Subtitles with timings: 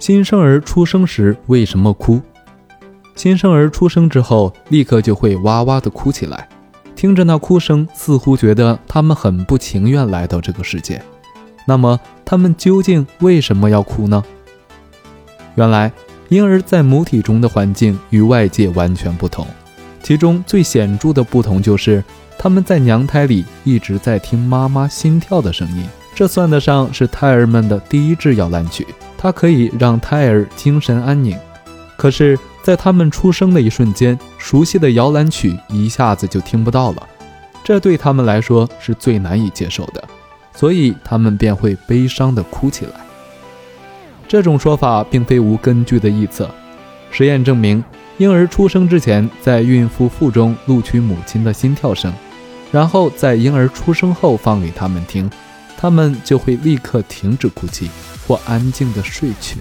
[0.00, 2.22] 新生儿出生时为什么哭？
[3.14, 6.48] 新生儿出生之后，立刻就会哇哇地哭起来，
[6.96, 11.02] 听着那哭声，似乎觉得他们很不情愿来到这个世界。
[11.66, 14.24] 那么，他们究竟为什么要哭呢？
[15.56, 15.92] 原来，
[16.30, 19.46] 婴儿在母体中的环境与外界完全不同，
[20.02, 22.02] 其中最显著的不同就是，
[22.38, 28.86] 他们在娘胎里一直在听妈妈心跳的声音，这算得上是胎儿们的第一支摇篮曲。
[29.22, 31.36] 它可以让胎儿精神安宁，
[31.98, 37.06] 可是，在他们出生的一瞬间，熟悉的摇篮曲一下子就听不到了，
[37.62, 40.02] 这对他们来说是最难以接受的，
[40.56, 42.92] 所以他们便会悲伤地哭起来。
[44.26, 46.48] 这种说法并非无根据的臆测，
[47.10, 47.84] 实验证明，
[48.16, 52.10] 婴儿出生之前，在孕妇腹中录取母亲的心跳声，
[52.72, 55.30] 然后在婴儿出生后放给他们听，
[55.76, 57.90] 他们就会立刻停止哭泣。
[58.30, 59.56] 我安静的睡去。